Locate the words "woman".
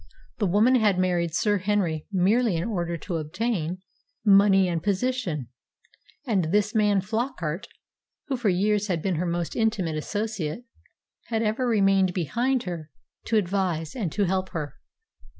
0.47-0.73